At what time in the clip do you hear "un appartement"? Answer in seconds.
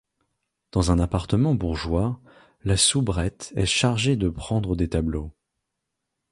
0.89-1.53